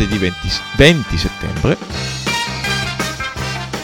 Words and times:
martedì 0.00 0.16
20, 0.16 0.48
20 0.76 1.18
settembre. 1.18 1.76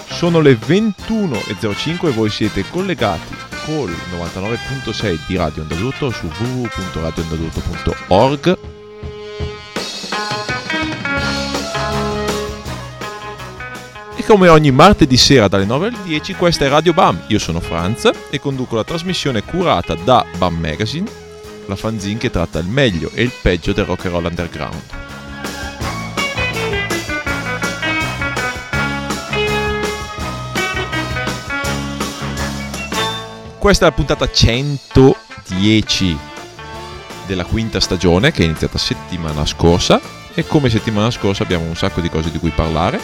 Sono 0.08 0.40
le 0.40 0.54
21.05 0.54 2.06
e 2.06 2.10
voi 2.10 2.30
siete 2.30 2.64
collegati 2.70 3.34
col 3.66 3.94
99.6 4.14 5.18
di 5.26 5.36
Radio 5.36 5.60
Ondadurto 5.62 6.10
su 6.10 6.26
www.radioondadurto.org 6.26 8.58
E 14.16 14.24
come 14.24 14.48
ogni 14.48 14.70
martedì 14.70 15.18
sera 15.18 15.48
dalle 15.48 15.66
9 15.66 15.88
alle 15.88 15.98
10 16.04 16.32
questa 16.34 16.64
è 16.64 16.68
Radio 16.68 16.94
BAM. 16.94 17.24
Io 17.26 17.38
sono 17.38 17.60
Franz 17.60 18.08
e 18.30 18.40
conduco 18.40 18.74
la 18.74 18.84
trasmissione 18.84 19.42
curata 19.42 19.94
da 19.94 20.24
BAM 20.38 20.58
Magazine, 20.58 21.06
la 21.66 21.76
fanzine 21.76 22.18
che 22.18 22.30
tratta 22.30 22.58
il 22.58 22.66
meglio 22.66 23.10
e 23.12 23.22
il 23.22 23.32
peggio 23.42 23.74
del 23.74 23.84
rock 23.84 24.06
and 24.06 24.14
roll 24.14 24.24
underground. 24.24 25.05
Questa 33.66 33.86
è 33.86 33.88
la 33.88 33.96
puntata 33.96 34.30
110 34.30 36.16
della 37.26 37.44
quinta 37.44 37.80
stagione 37.80 38.30
che 38.30 38.42
è 38.42 38.44
iniziata 38.44 38.78
settimana 38.78 39.44
scorsa 39.44 40.00
e 40.34 40.46
come 40.46 40.70
settimana 40.70 41.10
scorsa 41.10 41.42
abbiamo 41.42 41.64
un 41.64 41.74
sacco 41.74 42.00
di 42.00 42.08
cose 42.08 42.30
di 42.30 42.38
cui 42.38 42.50
parlare. 42.50 43.00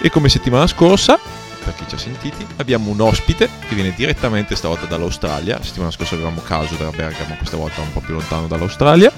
E 0.00 0.08
come 0.08 0.30
settimana 0.30 0.66
scorsa, 0.66 1.18
per 1.62 1.74
chi 1.74 1.84
ci 1.86 1.94
ha 1.94 1.98
sentiti, 1.98 2.46
abbiamo 2.56 2.88
un 2.88 3.02
ospite 3.02 3.50
che 3.68 3.74
viene 3.74 3.92
direttamente 3.94 4.56
stavolta 4.56 4.86
dall'Australia. 4.86 5.58
La 5.58 5.64
settimana 5.64 5.90
scorsa 5.90 6.14
avevamo 6.14 6.40
caso 6.40 6.74
da 6.76 6.88
Bergamo, 6.88 7.34
questa 7.36 7.58
volta 7.58 7.82
un 7.82 7.92
po' 7.92 8.00
più 8.00 8.14
lontano 8.14 8.46
dall'Australia. 8.46 9.12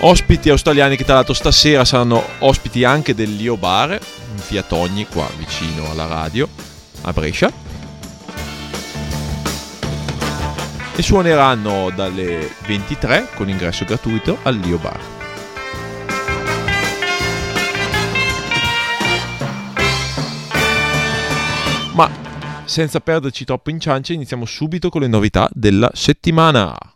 Ospiti 0.00 0.50
australiani 0.50 0.94
che 0.94 1.04
tra 1.04 1.14
l'altro 1.14 1.32
stasera 1.32 1.86
saranno 1.86 2.22
ospiti 2.40 2.84
anche 2.84 3.14
del 3.14 3.34
Lio 3.34 3.56
Bar, 3.56 3.98
in 4.36 4.42
via 4.48 4.62
Togni, 4.62 5.06
qua 5.06 5.28
vicino 5.36 5.90
alla 5.90 6.06
radio, 6.06 6.48
a 7.02 7.12
Brescia. 7.12 7.50
E 10.94 11.02
suoneranno 11.02 11.90
dalle 11.94 12.50
23 12.66 13.28
con 13.34 13.48
ingresso 13.48 13.84
gratuito 13.84 14.38
al 14.42 14.56
Lio 14.56 14.78
Bar. 14.78 15.00
Ma 21.94 22.10
senza 22.64 23.00
perderci 23.00 23.44
troppo 23.44 23.70
in 23.70 23.80
ciance, 23.80 24.12
iniziamo 24.12 24.44
subito 24.44 24.90
con 24.90 25.00
le 25.00 25.08
novità 25.08 25.48
della 25.52 25.90
settimana. 25.94 26.95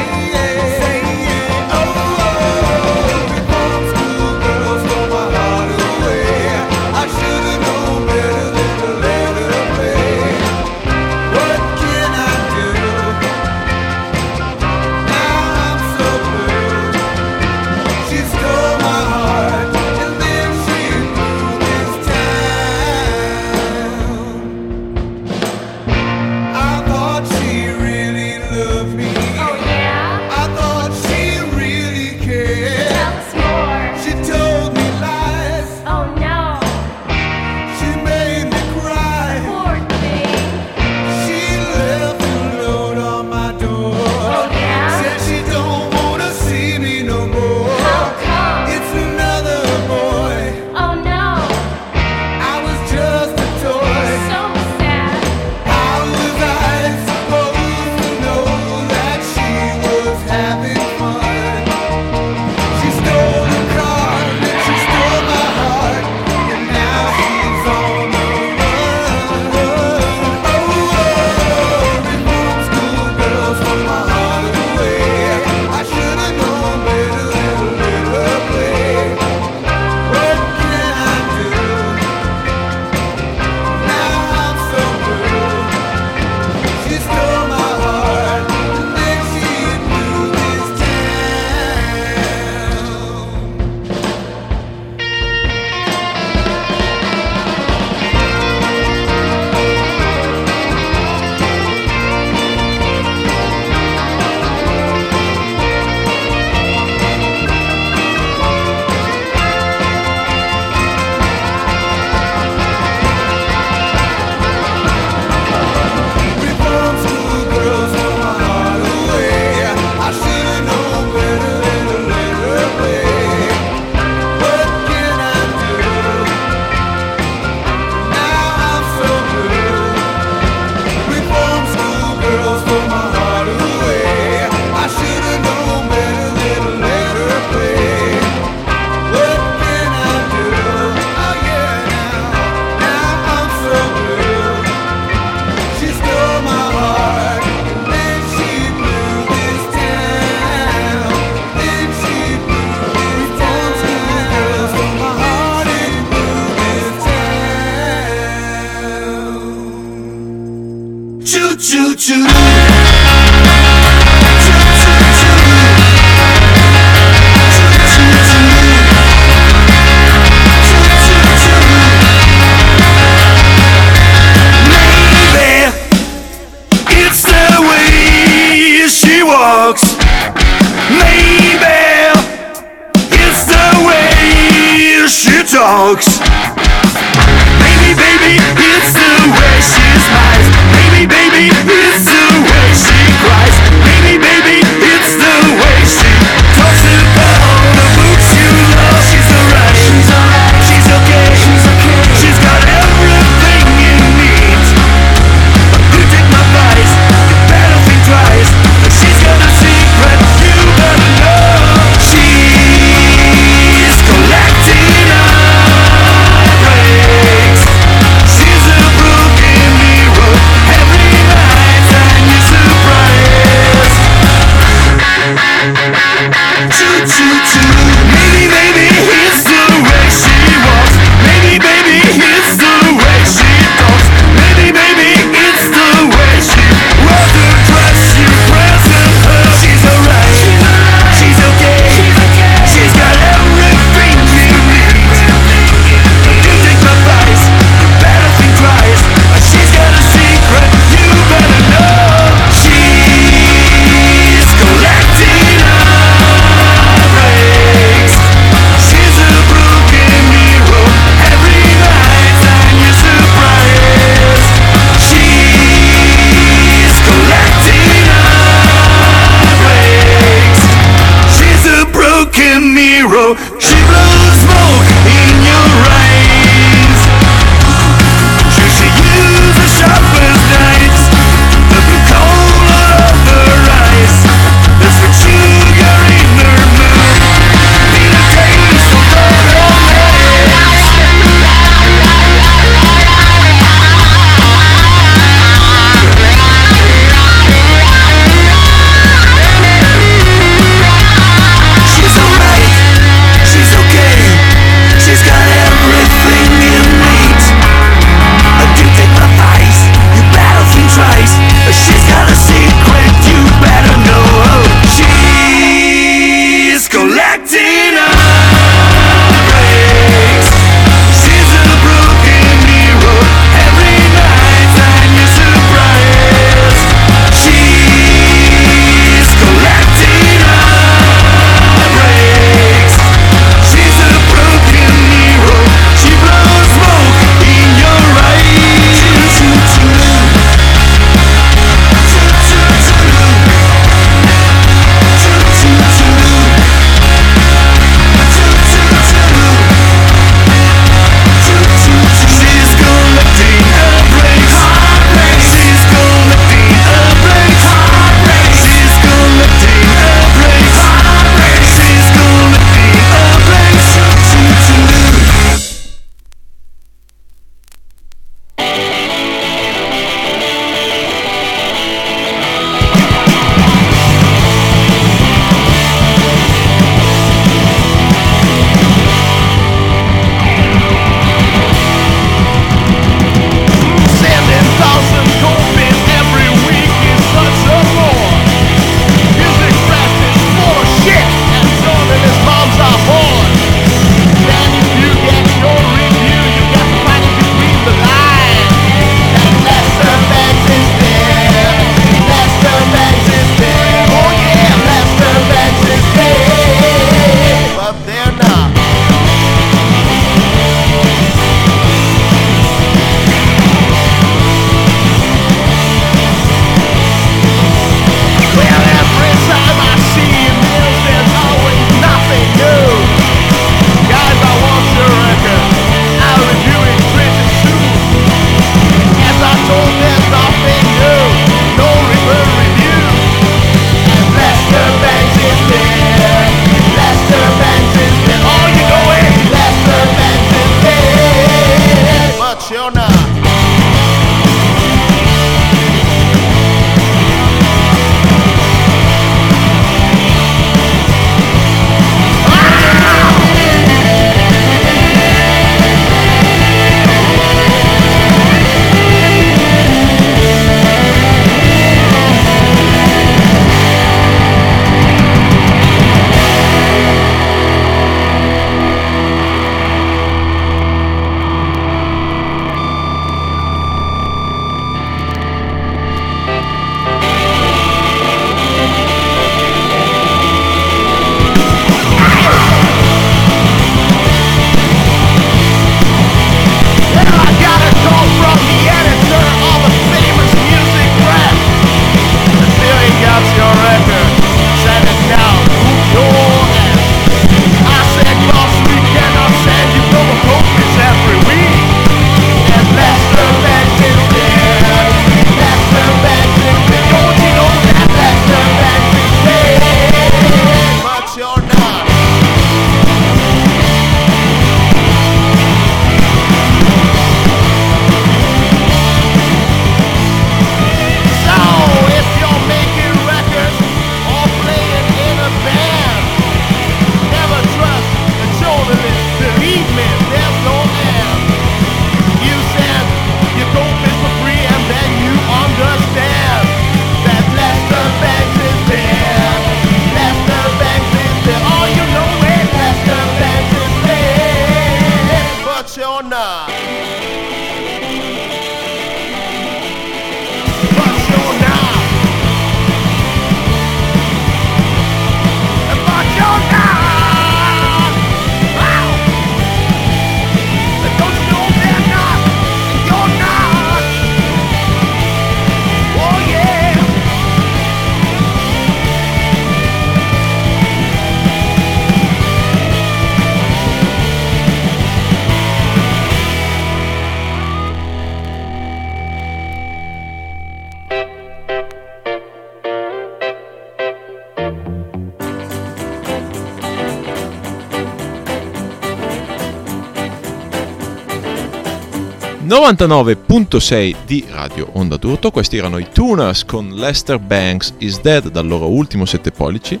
99.6 592.64 594.16
di 594.24 594.42
Radio 594.48 594.88
Onda 594.92 595.18
d'Urto, 595.18 595.50
questi 595.50 595.76
erano 595.76 595.98
i 595.98 596.06
Tuners 596.10 596.64
con 596.64 596.94
Lester 596.94 597.38
Banks 597.38 597.92
is 597.98 598.22
Dead 598.22 598.48
dal 598.48 598.66
loro 598.66 598.88
ultimo 598.88 599.26
7 599.26 599.50
pollici, 599.50 600.00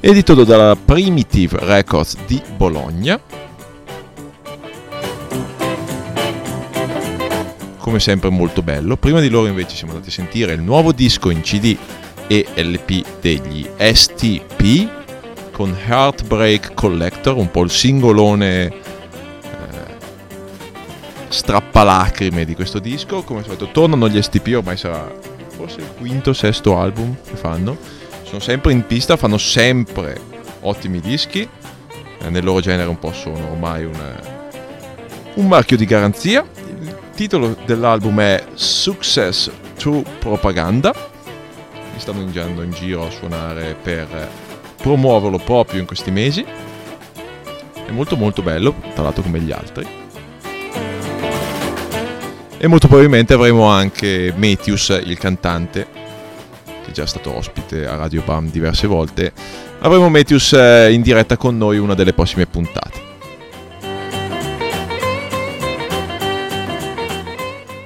editato 0.00 0.42
dalla 0.42 0.74
Primitive 0.74 1.56
Records 1.60 2.16
di 2.26 2.42
Bologna. 2.56 3.20
Come 7.78 8.00
sempre 8.00 8.28
molto 8.30 8.62
bello. 8.62 8.96
Prima 8.96 9.20
di 9.20 9.28
loro 9.28 9.46
invece 9.46 9.76
siamo 9.76 9.92
andati 9.92 10.08
a 10.08 10.12
sentire 10.12 10.52
il 10.54 10.62
nuovo 10.62 10.90
disco 10.90 11.30
in 11.30 11.42
CD 11.42 11.76
e 12.26 12.44
LP 12.56 13.04
degli 13.20 13.64
STP 13.78 14.88
con 15.52 15.76
Heartbreak 15.86 16.74
Collector, 16.74 17.36
un 17.36 17.52
po' 17.52 17.62
il 17.62 17.70
singolone 17.70 18.89
strappalacrime 21.30 22.44
di 22.44 22.54
questo 22.54 22.78
disco. 22.80 23.22
Come 23.22 23.38
al 23.38 23.44
solito 23.44 23.70
tornano 23.70 24.08
gli 24.08 24.20
STP, 24.20 24.56
ormai 24.56 24.76
sarà 24.76 25.10
forse 25.48 25.80
il 25.80 25.92
quinto, 25.96 26.32
sesto 26.32 26.78
album 26.78 27.16
che 27.24 27.36
fanno. 27.36 27.76
Sono 28.24 28.40
sempre 28.40 28.72
in 28.72 28.84
pista, 28.86 29.16
fanno 29.16 29.38
sempre 29.38 30.20
ottimi 30.60 31.00
dischi. 31.00 31.48
Eh, 32.22 32.28
nel 32.28 32.44
loro 32.44 32.60
genere 32.60 32.88
un 32.88 32.98
po' 32.98 33.12
sono 33.12 33.50
ormai 33.50 33.84
un, 33.84 34.20
un 35.34 35.46
marchio 35.46 35.76
di 35.76 35.84
garanzia. 35.84 36.44
Il 36.80 36.94
titolo 37.14 37.56
dell'album 37.64 38.20
è 38.20 38.44
Success 38.54 39.50
True 39.76 40.02
Propaganda. 40.18 40.92
Mi 41.92 42.00
stanno 42.00 42.20
andando 42.20 42.62
in 42.62 42.72
giro 42.72 43.06
a 43.06 43.10
suonare 43.10 43.76
per 43.80 44.28
promuoverlo 44.76 45.38
proprio 45.38 45.80
in 45.80 45.86
questi 45.86 46.10
mesi. 46.10 46.44
È 46.44 47.90
molto 47.90 48.16
molto 48.16 48.42
bello, 48.42 48.74
tra 48.94 49.02
l'altro 49.02 49.22
come 49.22 49.40
gli 49.40 49.52
altri. 49.52 49.99
E 52.62 52.66
molto 52.66 52.88
probabilmente 52.88 53.32
avremo 53.32 53.64
anche 53.68 54.34
Metius, 54.36 54.90
il 55.02 55.16
cantante, 55.16 55.86
che 56.62 56.90
è 56.90 56.92
già 56.92 57.06
stato 57.06 57.34
ospite 57.34 57.86
a 57.86 57.96
Radio 57.96 58.20
Bam 58.22 58.50
diverse 58.50 58.86
volte. 58.86 59.32
Avremo 59.78 60.10
Metius 60.10 60.52
eh, 60.52 60.92
in 60.92 61.00
diretta 61.00 61.38
con 61.38 61.56
noi 61.56 61.78
una 61.78 61.94
delle 61.94 62.12
prossime 62.12 62.44
puntate. 62.44 63.00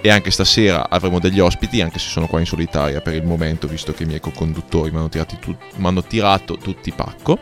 E 0.00 0.10
anche 0.10 0.32
stasera 0.32 0.90
avremo 0.90 1.20
degli 1.20 1.38
ospiti, 1.38 1.80
anche 1.80 2.00
se 2.00 2.08
sono 2.08 2.26
qua 2.26 2.40
in 2.40 2.46
solitaria 2.46 3.00
per 3.00 3.14
il 3.14 3.22
momento, 3.22 3.68
visto 3.68 3.92
che 3.92 4.02
i 4.02 4.06
miei 4.06 4.18
co-conduttori 4.18 4.90
mi 4.90 4.96
hanno, 4.96 5.08
tu- 5.08 5.56
hanno 5.82 6.02
tirato 6.02 6.56
tutti 6.56 6.90
pacco. 6.90 7.38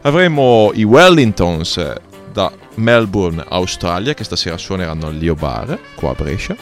Avremo 0.00 0.72
i 0.74 0.82
Wellingtons 0.82 1.92
da 2.34 2.52
Melbourne, 2.74 3.44
Australia, 3.48 4.12
che 4.12 4.24
stasera 4.24 4.58
suoneranno 4.58 5.06
al 5.06 5.16
Leo 5.16 5.36
Bar, 5.36 5.78
qua 5.94 6.10
a 6.10 6.14
Brescia. 6.14 6.56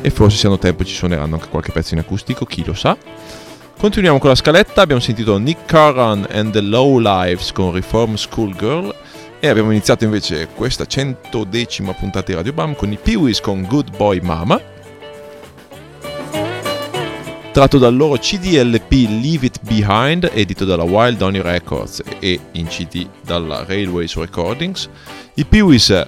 E 0.00 0.10
forse 0.10 0.36
se 0.36 0.46
hanno 0.46 0.58
tempo 0.58 0.84
ci 0.84 0.94
suoneranno 0.94 1.34
anche 1.34 1.48
qualche 1.48 1.72
pezzo 1.72 1.94
in 1.94 2.00
acustico, 2.00 2.44
chi 2.44 2.64
lo 2.64 2.74
sa. 2.74 2.96
Continuiamo 3.76 4.18
con 4.18 4.28
la 4.28 4.36
scaletta, 4.36 4.82
abbiamo 4.82 5.00
sentito 5.00 5.36
Nick 5.36 5.68
Curran 5.68 6.28
and 6.30 6.52
the 6.52 6.60
Low 6.60 7.00
Lives 7.00 7.50
con 7.50 7.72
Reform 7.72 8.14
School 8.14 8.54
Girl 8.54 8.94
e 9.40 9.48
abbiamo 9.48 9.72
iniziato 9.72 10.04
invece 10.04 10.48
questa 10.54 10.86
centodecima 10.86 11.92
puntata 11.92 12.26
di 12.26 12.34
Radio 12.34 12.52
Bam 12.52 12.76
con 12.76 12.92
i 12.92 12.98
Peewees 13.02 13.40
con 13.40 13.62
Good 13.62 13.96
Boy 13.96 14.20
Mama 14.20 14.72
tratto 17.54 17.78
dal 17.78 17.94
loro 17.94 18.18
CDLP 18.18 18.90
Leave 18.90 19.46
It 19.46 19.60
Behind, 19.62 20.28
edito 20.32 20.64
dalla 20.64 20.82
Wild 20.82 21.18
Donny 21.18 21.40
Records 21.40 22.02
e 22.18 22.40
in 22.54 22.66
CD 22.66 23.08
dalla 23.22 23.64
Railways 23.64 24.16
Recordings. 24.16 24.88
I 25.34 25.44
Peewees 25.44 26.04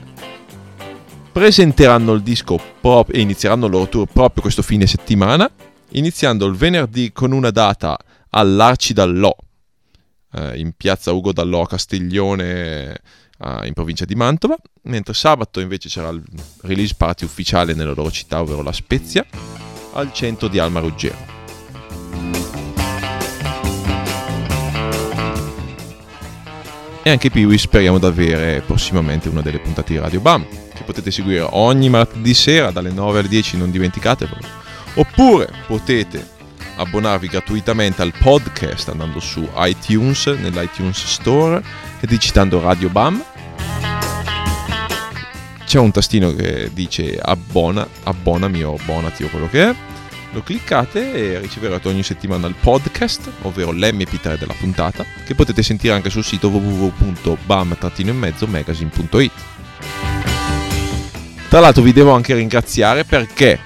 presenteranno 1.31 2.15
il 2.15 2.23
disco 2.23 2.61
prop- 2.81 3.15
e 3.15 3.21
inizieranno 3.21 3.67
il 3.67 3.71
loro 3.71 3.89
tour 3.89 4.09
proprio 4.13 4.43
questo 4.43 4.63
fine 4.63 4.89
settimana, 4.89 5.49
iniziando 5.91 6.47
il 6.47 6.57
venerdì 6.57 7.13
con 7.13 7.31
una 7.31 7.51
data 7.51 7.97
all'Arci 8.31 8.93
Dallò, 8.93 9.33
eh, 10.33 10.59
in 10.59 10.73
piazza 10.77 11.13
Ugo 11.13 11.33
Dallò 11.33 11.63
a 11.63 11.69
Castiglione, 11.69 12.91
eh, 13.39 13.67
in 13.67 13.73
provincia 13.73 14.05
di 14.05 14.17
Mantova, 14.17 14.57
mentre 14.83 15.15
sabato 15.15 15.61
invece 15.61 15.89
c'era 15.89 16.09
il 16.09 16.25
release 16.63 16.95
party 16.97 17.25
ufficiale 17.25 17.73
nella 17.73 17.95
loro 17.95 18.11
città, 18.11 18.41
ovvero 18.41 18.63
La 18.63 18.73
Spezia, 18.73 19.25
al 19.93 20.13
centro 20.13 20.49
di 20.49 20.59
Alma 20.59 20.81
Ruggero. 20.81 21.36
E 27.07 27.11
anche 27.11 27.31
Piwi 27.31 27.57
speriamo 27.57 27.99
di 27.99 28.07
avere 28.07 28.63
prossimamente 28.67 29.29
una 29.29 29.41
delle 29.41 29.61
puntate 29.61 29.93
di 29.93 29.99
Radio 30.01 30.19
Bam, 30.19 30.45
che 30.75 30.83
potete 30.83 31.13
seguire 31.13 31.47
ogni 31.49 31.89
martedì 31.89 32.35
sera 32.35 32.73
dalle 32.73 32.91
9 32.91 33.21
alle 33.21 33.29
10, 33.29 33.59
non 33.59 33.71
dimenticatevelo. 33.71 34.41
Oppure 34.95 35.49
potete 35.69 36.27
abbonarvi 36.75 37.29
gratuitamente 37.29 38.03
al 38.03 38.13
podcast 38.13 38.89
andando 38.89 39.21
su 39.21 39.49
iTunes, 39.59 40.27
nell'iTunes 40.27 41.05
Store 41.05 41.63
e 42.01 42.07
digitando 42.09 42.61
Radio 42.61 42.89
Bam. 42.89 43.25
C'è 45.65 45.79
un 45.79 45.93
tastino 45.93 46.35
che 46.35 46.71
dice 46.73 47.21
abbona, 47.23 47.87
abbonami 48.03 48.65
o 48.65 48.75
abbonati 48.75 49.23
o 49.23 49.29
quello 49.29 49.49
che 49.49 49.69
è 49.69 49.75
lo 50.37 50.43
cliccate 50.43 51.15
e 51.15 51.39
riceverete 51.39 51.89
ogni 51.89 52.03
settimana 52.03 52.47
il 52.47 52.57
podcast, 52.61 53.31
ovvero 53.43 53.73
l'MP3 53.73 54.39
della 54.39 54.53
puntata, 54.53 55.03
che 55.25 55.35
potete 55.35 55.63
sentire 55.63 55.95
anche 55.95 56.11
sul 56.11 56.25
sito 56.25 56.49
www.bam-magazine.it. 56.49 59.33
Tra 61.49 61.61
l'altro 61.61 61.83
vi 61.83 61.93
devo 61.93 62.13
anche 62.13 62.35
ringraziare 62.35 63.05
perché 63.05 63.59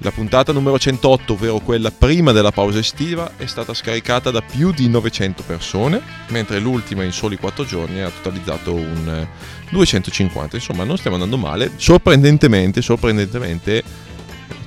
la 0.00 0.10
puntata 0.10 0.52
numero 0.52 0.78
108, 0.78 1.32
ovvero 1.32 1.58
quella 1.58 1.90
prima 1.90 2.32
della 2.32 2.50
pausa 2.50 2.80
estiva, 2.80 3.32
è 3.36 3.46
stata 3.46 3.72
scaricata 3.72 4.30
da 4.30 4.42
più 4.42 4.72
di 4.72 4.88
900 4.88 5.42
persone, 5.46 6.02
mentre 6.28 6.58
l'ultima 6.58 7.02
in 7.02 7.12
soli 7.12 7.38
4 7.38 7.64
giorni 7.64 8.02
ha 8.02 8.10
totalizzato 8.10 8.74
un 8.74 9.26
250. 9.70 10.56
Insomma, 10.56 10.84
non 10.84 10.98
stiamo 10.98 11.16
andando 11.16 11.38
male. 11.38 11.72
Sorprendentemente, 11.76 12.82
sorprendentemente 12.82 14.08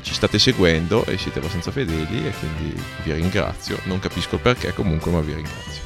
ci 0.03 0.13
state 0.13 0.37
seguendo 0.37 1.05
e 1.05 1.17
siete 1.17 1.39
abbastanza 1.39 1.71
fedeli 1.71 2.27
e 2.27 2.33
quindi 2.37 2.75
vi 3.03 3.13
ringrazio. 3.13 3.79
Non 3.85 3.99
capisco 3.99 4.35
il 4.35 4.41
perché 4.41 4.73
comunque, 4.73 5.11
ma 5.11 5.21
vi 5.21 5.33
ringrazio. 5.33 5.81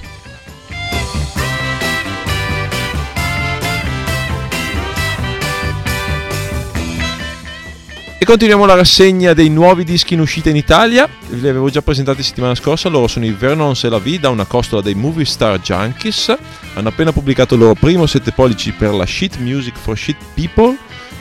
E 8.20 8.26
continuiamo 8.26 8.66
la 8.66 8.74
rassegna 8.74 9.34
dei 9.34 9.50
nuovi 9.50 9.84
dischi 9.84 10.16
in 10.16 10.22
uscita 10.22 10.50
in 10.50 10.56
Italia. 10.56 11.08
Li 11.30 11.48
avevo 11.48 11.70
già 11.70 11.84
presentati 11.84 12.24
settimana 12.24 12.56
scorsa. 12.56 12.90
Loro 12.90 13.08
sono 13.08 13.26
i 13.26 13.32
Vernon 13.32 13.76
Se 13.76 13.90
la 13.90 14.00
Vida, 14.00 14.30
una 14.30 14.46
costola 14.46 14.82
dei 14.82 14.96
Movie 14.96 15.24
Star 15.24 15.60
Junkies. 15.60 16.36
Hanno 16.74 16.90
appena 16.90 17.12
pubblicato 17.12 17.54
il 17.54 17.60
loro 17.60 17.76
primo 17.76 18.08
7 18.08 18.32
pollici 18.32 18.72
per 18.72 18.94
la 18.94 19.06
Shit 19.06 19.38
Music 19.38 19.78
for 19.78 19.96
Shit 19.96 20.18
People 20.34 20.76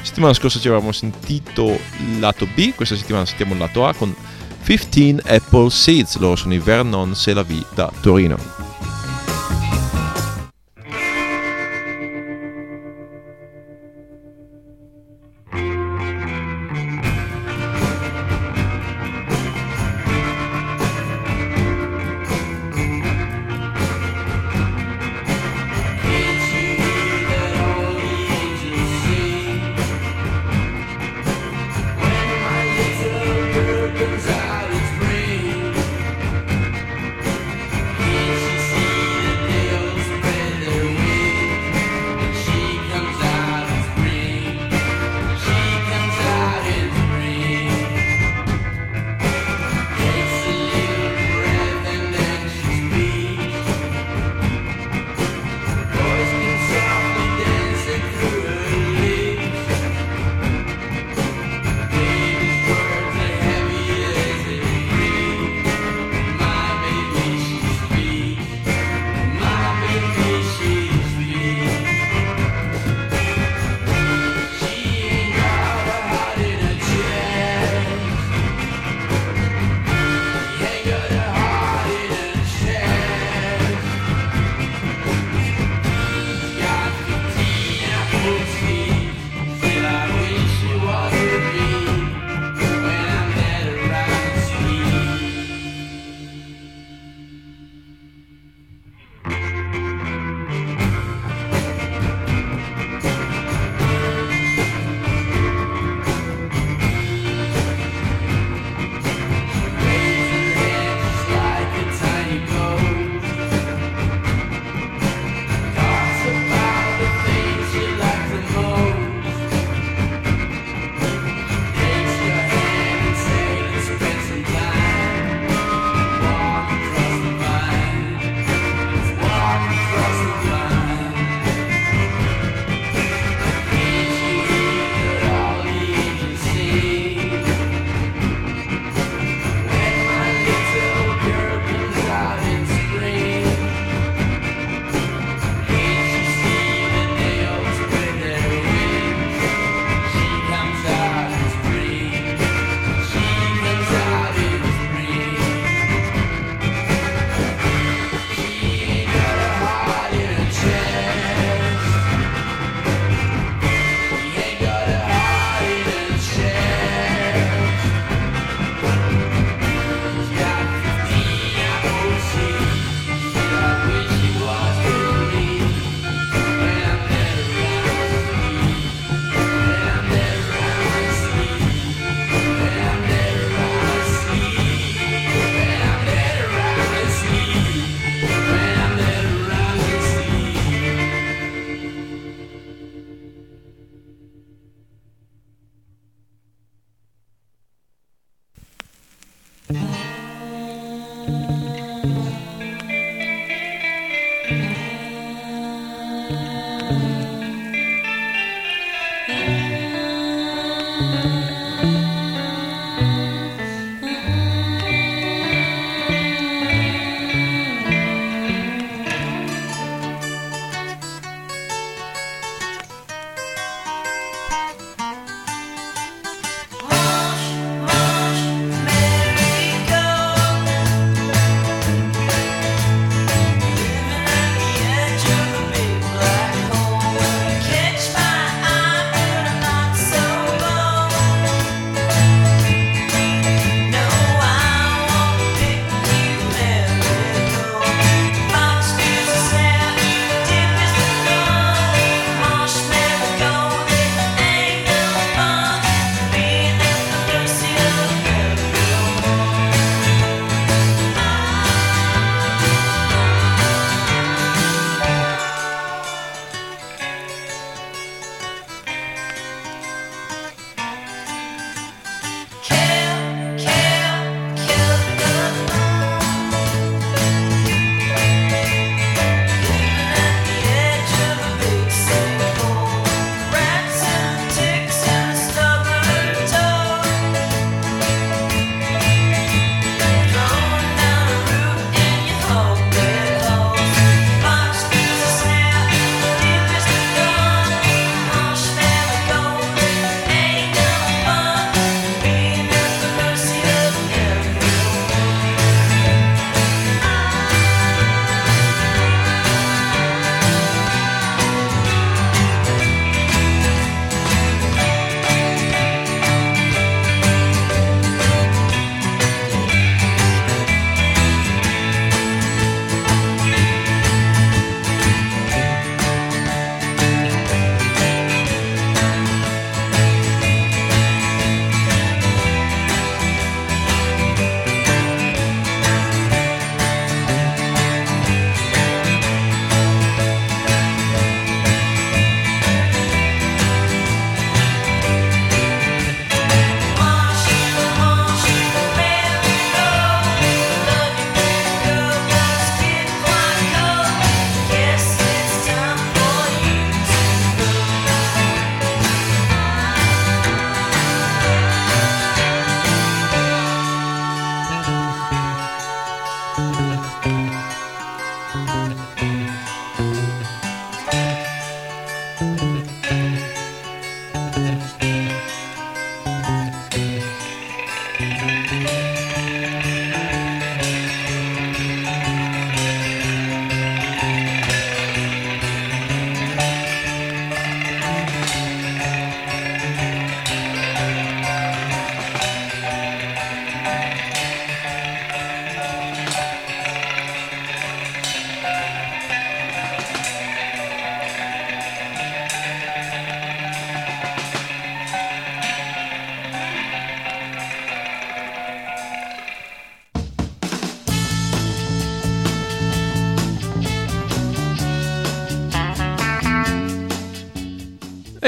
Settimana 0.07 0.35
scorsa 0.35 0.61
ci 0.61 0.69
avevamo 0.69 0.93
sentito 0.93 1.65
il 1.67 2.21
lato 2.21 2.47
B, 2.55 2.73
questa 2.77 2.95
settimana 2.95 3.27
sentiamo 3.27 3.55
il 3.55 3.59
lato 3.59 3.85
A 3.87 3.93
con 3.93 4.15
15 4.65 5.17
Apple 5.27 5.69
Seeds, 5.69 6.19
loro 6.19 6.37
sono 6.37 6.55
i 6.55 6.59
Vernon 6.59 7.17
Se 7.17 7.35
la 7.35 7.43
V 7.43 7.75
da 7.75 7.93
Torino. 8.01 8.66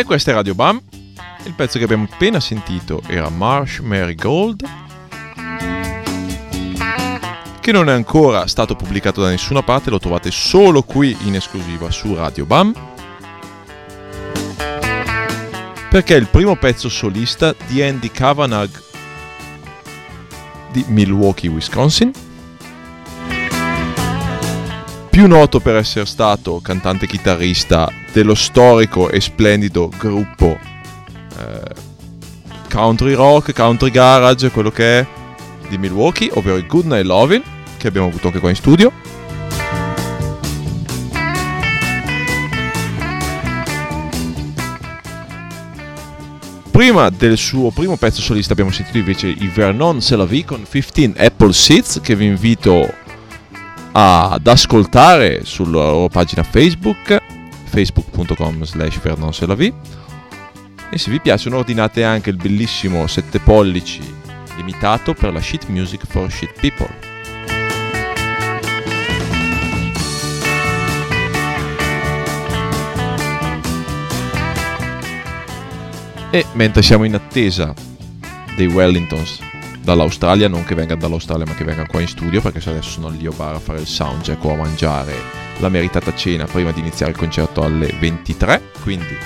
Questa 0.09 0.31
è 0.31 0.35
Radio 0.35 0.55
Bam. 0.55 0.81
Il 1.44 1.53
pezzo 1.53 1.77
che 1.77 1.85
abbiamo 1.85 2.09
appena 2.11 2.40
sentito 2.40 3.03
era 3.09 3.29
Marsh 3.29 3.81
Marigold, 3.81 4.66
che 7.61 7.73
non 7.73 7.90
è 7.90 7.92
ancora 7.92 8.47
stato 8.47 8.75
pubblicato 8.75 9.21
da 9.21 9.29
nessuna 9.29 9.62
parte, 9.62 9.90
lo 9.90 9.99
trovate 9.99 10.31
solo 10.31 10.83
qui 10.83 11.14
in 11.25 11.35
esclusiva 11.35 11.90
su 11.90 12.14
Radio 12.14 12.47
Bam. 12.47 12.73
Perché 15.90 16.14
è 16.14 16.18
il 16.18 16.29
primo 16.29 16.57
pezzo 16.57 16.88
solista 16.88 17.55
di 17.66 17.83
Andy 17.83 18.11
Kavanagh 18.11 18.83
di 20.73 20.87
Milwaukee, 20.88 21.51
Wisconsin. 21.51 22.28
Più 25.19 25.27
noto 25.27 25.59
per 25.59 25.75
essere 25.75 26.07
stato 26.07 26.61
cantante 26.61 27.09
chitarrista 27.09 27.91
dello 28.13 28.37
storico 28.37 29.11
e 29.11 29.21
splendido 29.21 29.91
gruppo 29.99 30.57
eh, 31.37 31.75
country 32.71 33.15
rock, 33.15 33.53
country 33.53 33.91
garage, 33.91 34.53
quello 34.53 34.71
che 34.71 35.01
è 35.01 35.07
di 35.69 35.77
Milwaukee, 35.77 36.31
ovvero 36.35 36.57
i 36.57 36.65
Good 36.65 36.85
Night 36.85 37.05
Lovin', 37.05 37.43
che 37.79 37.89
abbiamo 37.89 38.07
avuto 38.07 38.29
anche 38.29 38.39
qua 38.39 38.51
in 38.51 38.55
studio. 38.55 38.93
Prima 46.71 47.11
del 47.11 47.37
suo 47.37 47.73
primo 47.73 47.97
pezzo 47.97 48.21
solista 48.21 48.53
abbiamo 48.53 48.71
sentito 48.71 48.99
invece 48.99 49.27
i 49.27 49.51
Vernon 49.53 50.01
Selavi 50.01 50.45
con 50.45 50.65
15 50.65 51.15
Apple 51.17 51.53
Seeds 51.53 51.99
che 52.05 52.15
vi 52.15 52.27
invito 52.27 53.07
ad 54.01 54.47
ascoltare 54.47 55.45
sulla 55.45 55.91
loro 55.91 56.09
pagina 56.09 56.45
Facebook 56.45 57.21
facebook.com 57.65 58.63
slash 58.63 59.01
vernonselavi 59.01 59.75
e 60.89 60.99
se 60.99 61.11
vi 61.11 61.21
piacciono 61.21 61.57
ordinate 61.57 62.05
anche 62.05 62.31
il 62.31 62.37
bellissimo 62.37 63.09
7 63.09 63.41
pollici 63.41 64.01
limitato 64.57 65.15
per 65.15 65.33
la 65.33 65.41
shit 65.41 65.67
music 65.67 66.07
for 66.07 66.31
shit 66.31 66.53
people. 66.61 67.07
E 76.31 76.47
mentre 76.53 76.83
siamo 76.83 77.03
in 77.03 77.15
attesa 77.15 77.75
dei 78.55 78.67
Wellingtons 78.67 79.47
dall'Australia, 79.83 80.49
non 80.49 80.64
che 80.64 80.75
venga 80.75 80.95
dall'Australia 80.95 81.47
ma 81.47 81.55
che 81.55 81.64
venga 81.64 81.87
qua 81.87 82.01
in 82.01 82.09
studio 82.09 82.41
perché 82.41 82.59
adesso 82.69 82.91
sono 82.91 83.09
lì 83.09 83.27
a 83.27 83.31
bar 83.31 83.55
a 83.55 83.59
fare 83.59 83.81
il 83.81 83.87
soundcheck 83.87 84.45
o 84.45 84.53
a 84.53 84.57
mangiare 84.57 85.14
la 85.59 85.69
meritata 85.69 86.14
cena 86.14 86.45
prima 86.45 86.73
di 86.73 86.81
iniziare 86.81 87.12
il 87.12 87.19
concerto 87.19 87.62
alle 87.62 87.93
23, 87.99 88.71
quindi 88.83 89.17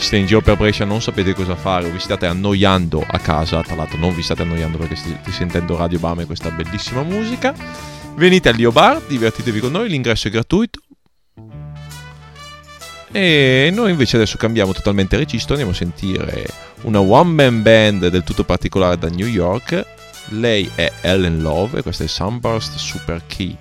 siete 0.00 0.16
in 0.16 0.26
giro 0.26 0.40
per 0.40 0.56
Brescia 0.56 0.84
non 0.84 1.02
sapete 1.02 1.34
cosa 1.34 1.54
fare 1.54 1.86
o 1.86 1.90
vi 1.90 1.98
state 1.98 2.26
annoiando 2.26 3.04
a 3.06 3.18
casa, 3.18 3.62
tra 3.62 3.74
l'altro 3.74 3.98
non 3.98 4.14
vi 4.14 4.22
state 4.22 4.42
annoiando 4.42 4.78
perché 4.78 4.96
state 4.96 5.30
sentendo 5.30 5.76
Radio 5.76 5.98
Bam 5.98 6.20
e 6.20 6.26
questa 6.26 6.50
bellissima 6.50 7.02
musica, 7.02 7.54
venite 8.14 8.48
al 8.48 8.56
Lio 8.56 8.72
Bar, 8.72 9.02
divertitevi 9.06 9.60
con 9.60 9.72
noi, 9.72 9.88
l'ingresso 9.88 10.28
è 10.28 10.30
gratuito. 10.30 10.80
E 13.12 13.70
noi 13.74 13.90
invece 13.90 14.16
adesso 14.16 14.36
cambiamo 14.36 14.72
totalmente 14.72 15.16
registro, 15.16 15.54
andiamo 15.54 15.72
a 15.72 15.76
sentire 15.76 16.46
una 16.82 17.00
one 17.00 17.30
man 17.30 17.62
band 17.62 18.08
del 18.08 18.22
tutto 18.22 18.44
particolare 18.44 18.96
da 18.96 19.08
New 19.08 19.26
York 19.26 19.98
lei 20.30 20.70
è 20.74 20.90
Ellen 21.02 21.42
Love 21.42 21.78
e 21.78 21.82
questo 21.82 22.04
è 22.04 22.06
Sunburst 22.06 22.76
Super 22.76 23.22
Key. 23.26 23.56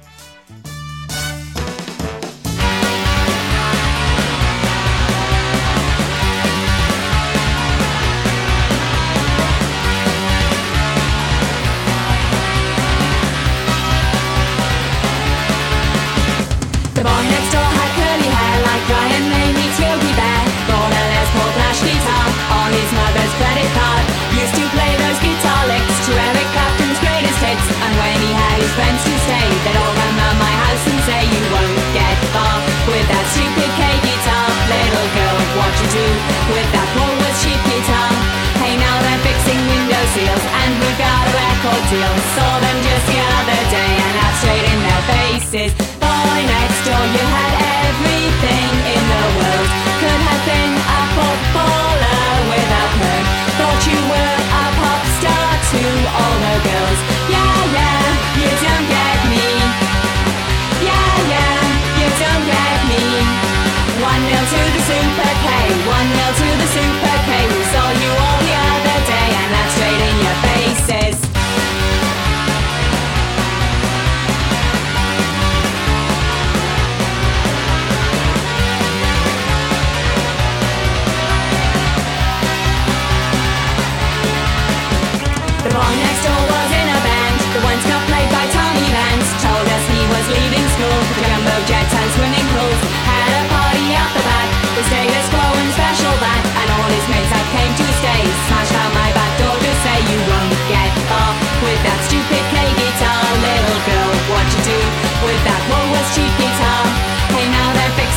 deal. 41.89 42.15
Saw 42.37 42.59
them 42.59 42.77
just 42.85 43.05
the 43.07 43.17
other 43.17 43.61
day 43.73 43.91
and 44.05 44.15
I've 44.21 44.37
straight 44.37 44.65
in 44.73 44.79
their 44.85 45.03
faces. 45.09 45.71
Boy 45.97 46.37
next 46.45 46.85
door, 46.85 47.03
you 47.15 47.25
had 47.33 47.58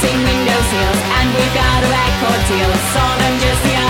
Replacing 0.02 0.24
window 0.24 0.60
seals 0.62 1.00
And 1.14 1.28
we've 1.32 1.54
got 1.54 1.84
a 1.84 1.88
record 1.88 2.42
deal. 2.48 2.72
Saw 2.92 3.16
them 3.18 3.38
just 3.38 3.62
the 3.62 3.74
other 3.76 3.81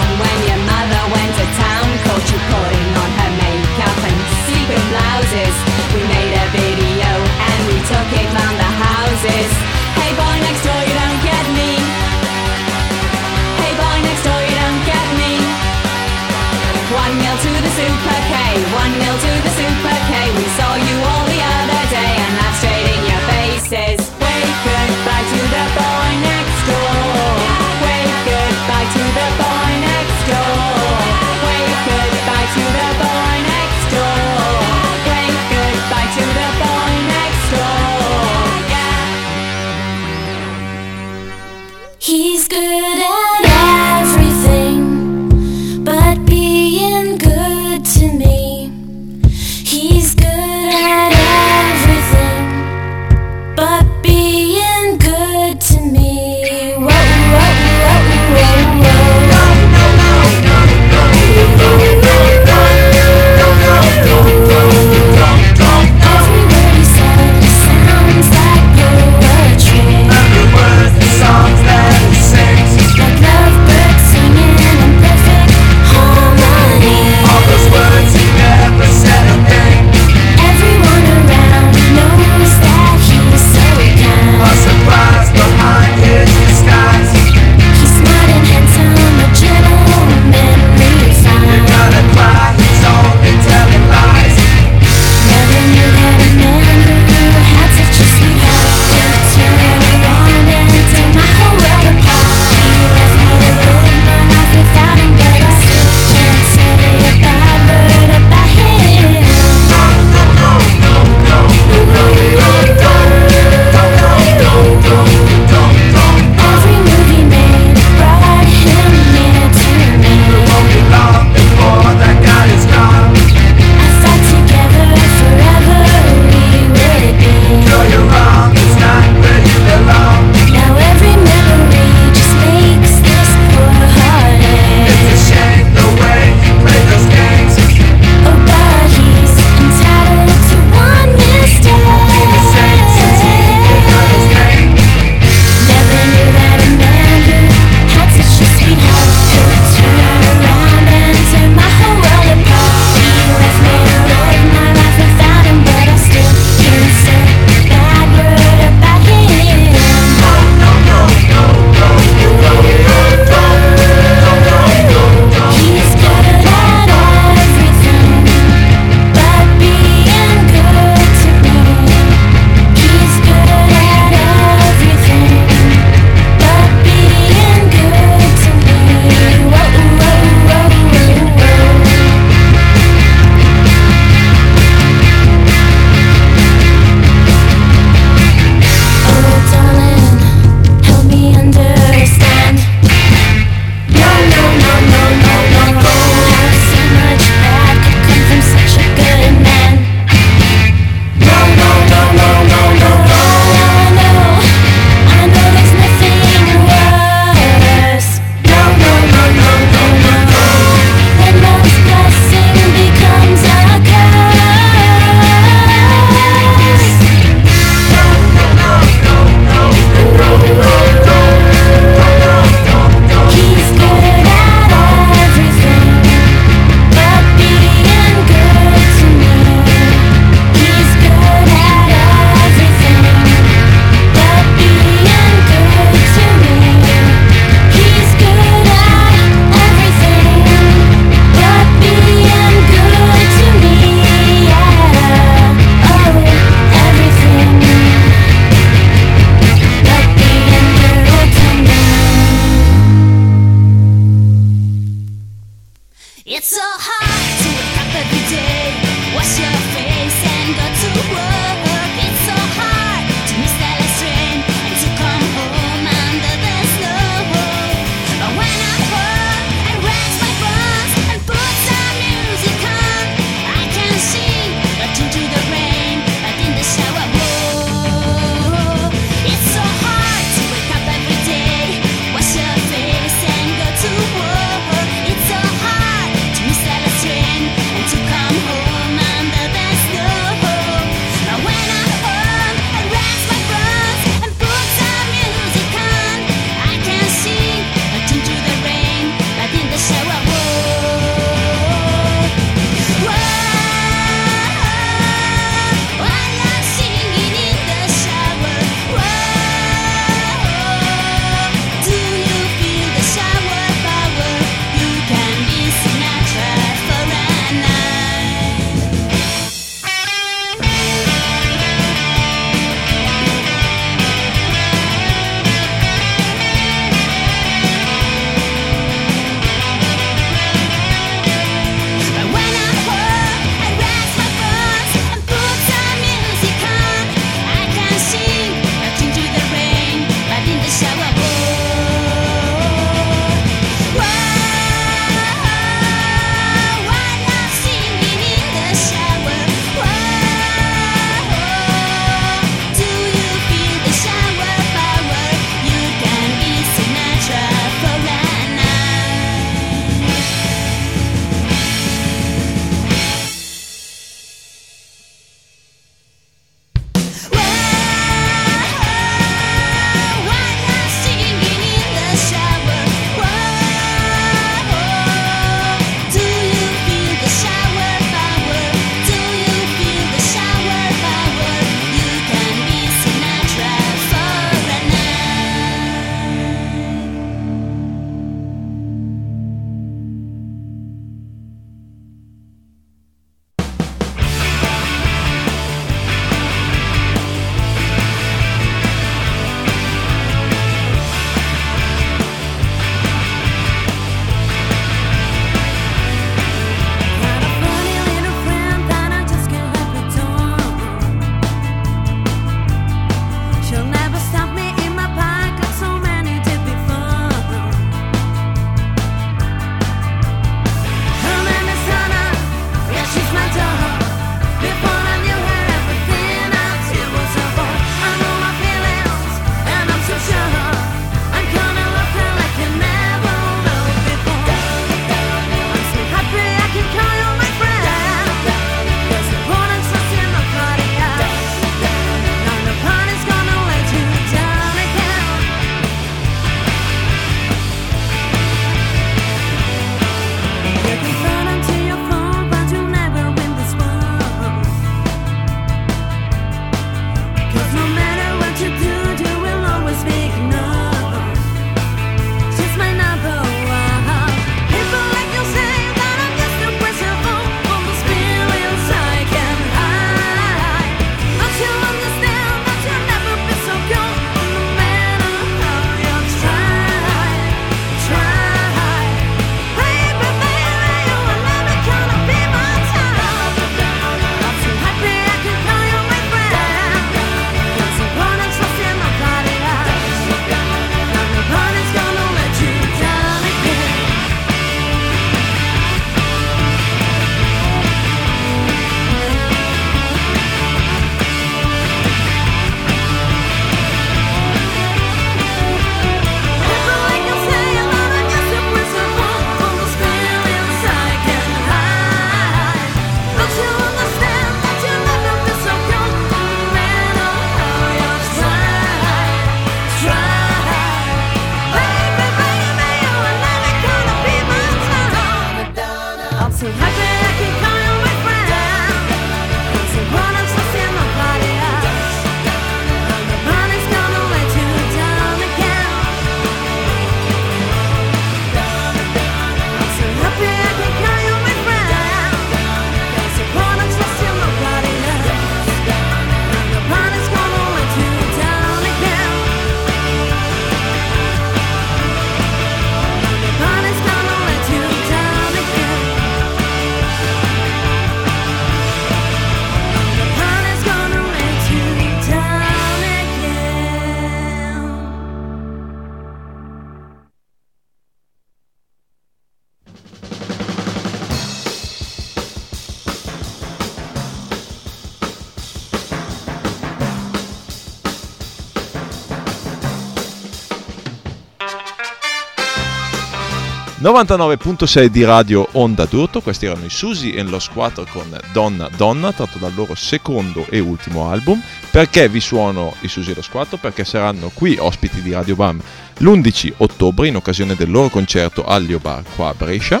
99.6 584.08 585.04
di 585.08 585.22
Radio 585.22 585.68
Onda 585.72 586.06
d'Urto, 586.06 586.40
questi 586.40 586.64
erano 586.64 586.86
i 586.86 586.88
Susi 586.88 587.32
e 587.32 587.42
lo 587.42 587.58
Squattro 587.58 588.06
con 588.10 588.40
Donna 588.52 588.88
Donna, 588.96 589.34
tratto 589.34 589.58
dal 589.58 589.74
loro 589.74 589.94
secondo 589.94 590.64
e 590.70 590.78
ultimo 590.78 591.30
album. 591.30 591.62
Perché 591.90 592.26
vi 592.30 592.40
suono 592.40 592.94
i 593.00 593.08
Susi 593.08 593.32
e 593.32 593.34
lo 593.34 593.42
Squattro? 593.42 593.76
Perché 593.76 594.06
saranno 594.06 594.50
qui 594.54 594.78
ospiti 594.78 595.20
di 595.20 595.32
Radio 595.32 595.56
Bam 595.56 595.78
l'11 596.20 596.72
ottobre 596.78 597.28
in 597.28 597.36
occasione 597.36 597.74
del 597.74 597.90
loro 597.90 598.08
concerto 598.08 598.64
al 598.64 598.82
Lio 598.82 598.98
Bar 598.98 599.24
qua 599.36 599.48
a 599.48 599.54
Brescia. 599.54 600.00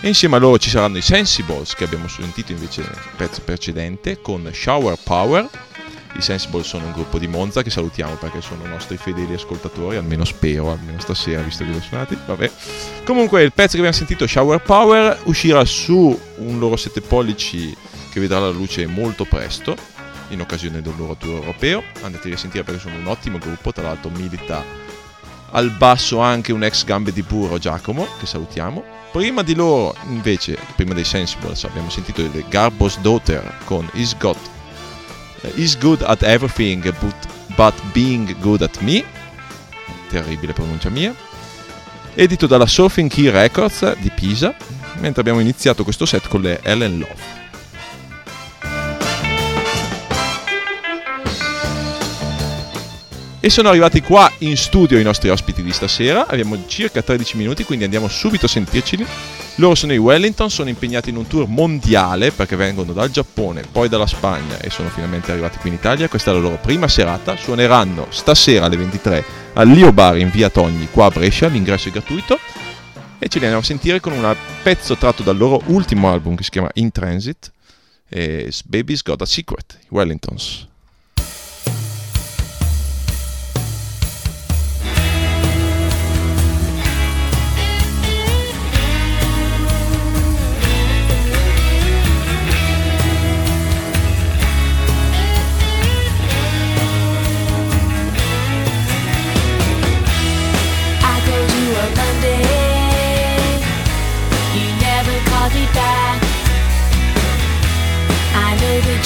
E 0.00 0.06
insieme 0.06 0.36
a 0.36 0.38
loro 0.38 0.56
ci 0.58 0.70
saranno 0.70 0.98
i 0.98 1.02
Sensibles 1.02 1.74
che 1.74 1.82
abbiamo 1.82 2.06
sentito 2.06 2.52
invece 2.52 2.82
nel 2.82 3.00
pezzo 3.16 3.40
precedente 3.40 4.20
con 4.20 4.48
Shower 4.52 4.96
Power. 5.02 5.48
I 6.16 6.22
Sensibles 6.22 6.66
sono 6.66 6.86
un 6.86 6.92
gruppo 6.92 7.18
di 7.18 7.28
Monza 7.28 7.62
che 7.62 7.70
salutiamo 7.70 8.14
perché 8.14 8.40
sono 8.40 8.66
nostri 8.66 8.96
fedeli 8.96 9.34
ascoltatori, 9.34 9.96
almeno 9.96 10.24
spero, 10.24 10.70
almeno 10.70 10.98
stasera 10.98 11.42
visto 11.42 11.64
che 11.64 11.70
li 11.70 11.76
ho 11.76 11.80
suonati. 11.80 12.16
Vabbè. 12.24 12.50
Comunque 13.04 13.42
il 13.42 13.52
pezzo 13.52 13.72
che 13.72 13.78
abbiamo 13.78 13.96
sentito, 13.96 14.26
Shower 14.26 14.60
Power, 14.62 15.20
uscirà 15.24 15.64
su 15.64 16.18
un 16.36 16.58
loro 16.58 16.76
7 16.76 17.02
pollici 17.02 17.76
che 18.10 18.20
vedrà 18.20 18.38
la 18.38 18.48
luce 18.48 18.86
molto 18.86 19.24
presto 19.24 19.76
in 20.28 20.40
occasione 20.40 20.80
del 20.80 20.94
loro 20.96 21.16
tour 21.16 21.36
europeo. 21.36 21.82
Andate 22.00 22.32
a 22.32 22.36
sentire 22.36 22.64
perché 22.64 22.80
sono 22.80 22.96
un 22.96 23.06
ottimo 23.06 23.38
gruppo, 23.38 23.72
tra 23.72 23.84
l'altro 23.84 24.10
milita 24.10 24.64
al 25.50 25.70
basso 25.70 26.18
anche 26.18 26.52
un 26.52 26.64
ex 26.64 26.84
gambe 26.84 27.12
di 27.12 27.22
burro 27.22 27.58
Giacomo, 27.58 28.06
che 28.18 28.26
salutiamo. 28.26 28.82
Prima 29.12 29.42
di 29.42 29.54
loro, 29.54 29.94
invece, 30.08 30.58
prima 30.74 30.94
dei 30.94 31.04
Sensibles, 31.04 31.64
abbiamo 31.64 31.90
sentito 31.90 32.28
The 32.30 32.44
Garbo's 32.48 32.98
Daughter 33.00 33.58
con 33.64 33.88
Is 33.94 34.16
Got 34.16 34.54
Is 35.54 35.78
Good 35.78 36.02
at 36.02 36.22
Everything 36.22 36.82
but, 37.00 37.14
but 37.56 37.74
Being 37.92 38.36
Good 38.40 38.62
at 38.62 38.80
Me. 38.80 39.04
Terribile 40.10 40.52
pronuncia 40.52 40.90
mia. 40.90 41.14
Edito 42.14 42.46
dalla 42.46 42.66
Surfing 42.66 43.10
Key 43.10 43.30
Records 43.30 43.96
di 43.98 44.10
Pisa, 44.14 44.54
mentre 45.00 45.20
abbiamo 45.20 45.40
iniziato 45.40 45.84
questo 45.84 46.06
set 46.06 46.28
con 46.28 46.40
le 46.42 46.60
Ellen 46.62 46.98
Love. 46.98 47.45
E 53.38 53.50
sono 53.50 53.68
arrivati 53.68 54.00
qua 54.00 54.30
in 54.38 54.56
studio 54.56 54.98
i 54.98 55.02
nostri 55.02 55.28
ospiti 55.28 55.62
di 55.62 55.72
stasera. 55.72 56.26
Abbiamo 56.26 56.66
circa 56.66 57.02
13 57.02 57.36
minuti, 57.36 57.64
quindi 57.64 57.84
andiamo 57.84 58.08
subito 58.08 58.46
a 58.46 58.48
sentirceli. 58.48 59.06
Loro 59.56 59.74
sono 59.74 59.92
i 59.92 59.98
Wellington, 59.98 60.50
sono 60.50 60.68
impegnati 60.68 61.10
in 61.10 61.16
un 61.16 61.26
tour 61.26 61.46
mondiale 61.46 62.32
perché 62.32 62.56
vengono 62.56 62.92
dal 62.92 63.10
Giappone, 63.10 63.62
poi 63.70 63.88
dalla 63.88 64.06
Spagna 64.06 64.58
e 64.58 64.68
sono 64.70 64.88
finalmente 64.88 65.30
arrivati 65.30 65.58
qui 65.58 65.68
in 65.68 65.76
Italia. 65.76 66.08
Questa 66.08 66.30
è 66.30 66.34
la 66.34 66.40
loro 66.40 66.58
prima 66.60 66.88
serata. 66.88 67.36
Suoneranno 67.36 68.06
stasera 68.10 68.66
alle 68.66 68.76
23 68.76 69.24
al 69.54 69.68
Lio 69.68 69.92
Bar 69.92 70.18
in 70.18 70.30
via 70.30 70.50
Togni, 70.50 70.88
qua 70.90 71.06
a 71.06 71.10
Brescia. 71.10 71.46
L'ingresso 71.46 71.88
è 71.88 71.92
gratuito. 71.92 72.38
E 73.18 73.28
ce 73.28 73.38
li 73.38 73.44
andiamo 73.44 73.60
a 73.60 73.66
sentire 73.66 74.00
con 74.00 74.12
un 74.12 74.36
pezzo 74.62 74.96
tratto 74.96 75.22
dal 75.22 75.36
loro 75.36 75.62
ultimo 75.66 76.10
album 76.10 76.34
che 76.34 76.42
si 76.42 76.50
chiama 76.50 76.70
In 76.74 76.90
Transit. 76.90 77.52
E 78.08 78.50
Baby's 78.64 79.02
Got 79.02 79.22
a 79.22 79.26
Secret, 79.26 79.78
i 79.82 79.86
Wellingtons. 79.90 80.66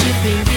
Me 0.04 0.12
back. 0.24 0.49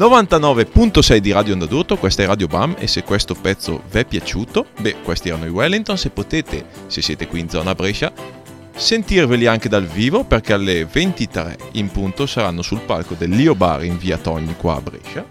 99.6 0.00 1.18
di 1.18 1.30
Radio 1.30 1.52
Onda 1.52 1.96
questa 1.96 2.22
è 2.22 2.26
Radio 2.26 2.46
Bam 2.46 2.74
e 2.78 2.86
se 2.86 3.02
questo 3.02 3.34
pezzo 3.34 3.82
vi 3.90 3.98
è 3.98 4.06
piaciuto, 4.06 4.68
beh, 4.80 5.02
questi 5.02 5.28
erano 5.28 5.44
i 5.44 5.50
Wellington, 5.50 5.98
se 5.98 6.08
potete, 6.08 6.64
se 6.86 7.02
siete 7.02 7.26
qui 7.26 7.40
in 7.40 7.50
zona 7.50 7.74
Brescia, 7.74 8.10
sentirveli 8.74 9.44
anche 9.44 9.68
dal 9.68 9.84
vivo 9.84 10.24
perché 10.24 10.54
alle 10.54 10.86
23 10.86 11.58
in 11.72 11.90
punto 11.90 12.24
saranno 12.24 12.62
sul 12.62 12.80
palco 12.80 13.14
del 13.14 13.28
Lio 13.28 13.54
Bar 13.54 13.84
in 13.84 13.98
via 13.98 14.16
Togni 14.16 14.56
qua 14.56 14.76
a 14.76 14.80
Brescia. 14.80 15.26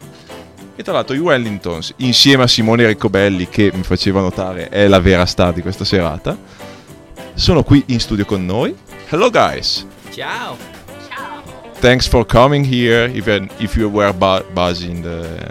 E 0.75 0.83
tra 0.83 0.93
l'altro 0.93 1.15
i 1.15 1.19
Wellingtons, 1.19 1.95
insieme 1.97 2.43
a 2.43 2.47
Simone 2.47 2.85
Riccobelli, 2.85 3.49
che 3.49 3.71
mi 3.73 3.81
faceva 3.81 4.21
notare 4.21 4.69
è 4.69 4.87
la 4.87 4.99
vera 4.99 5.25
star 5.25 5.51
di 5.51 5.63
questa 5.63 5.83
serata, 5.83 6.37
sono 7.33 7.63
qui 7.63 7.85
in 7.87 7.99
studio 7.99 8.23
con 8.23 8.45
noi. 8.45 8.75
Hello 9.09 9.31
guys! 9.31 9.83
Ciao. 10.11 10.78
Thanks 11.81 12.07
for 12.07 12.25
coming 12.25 12.63
here 12.63 13.09
even 13.13 13.49
if 13.59 13.75
you 13.77 13.89
were 13.89 14.11
bu- 14.13 14.43
busy 14.53 14.91
in 14.91 15.01
the 15.01 15.49